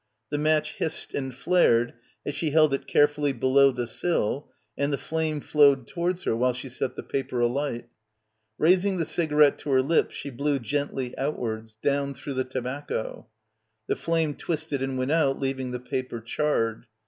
The 0.31 0.39
match 0.39 0.77
hissed 0.77 1.13
and 1.13 1.31
flared 1.31 1.93
as 2.25 2.33
she 2.33 2.49
held 2.49 2.73
it 2.73 2.87
carefully 2.87 3.33
below 3.33 3.69
the 3.71 3.85
sill, 3.85 4.49
and 4.75 4.91
the 4.91 4.97
flame 4.97 5.41
flowed 5.41 5.85
towards 5.85 6.23
her 6.23 6.35
while 6.35 6.53
she 6.53 6.69
set 6.69 6.95
the 6.95 7.03
paper 7.03 7.39
alight. 7.39 7.87
Raising 8.57 8.97
the 8.97 9.03
ciga 9.03 9.35
rette 9.37 9.59
to 9.59 9.69
her 9.69 9.81
lips 9.83 10.15
she 10.15 10.31
blew 10.31 10.57
gently 10.57 11.15
outwards, 11.19 11.77
down 11.83 12.15
through 12.15 12.33
the 12.33 12.43
tobacco. 12.45 13.27
The 13.85 13.95
flame 13.95 14.33
twisted 14.33 14.81
and 14.81 14.97
went 14.97 15.11
out, 15.11 15.39
leaving 15.39 15.69
the 15.69 15.79
paper 15.79 16.19
charred. 16.19 16.87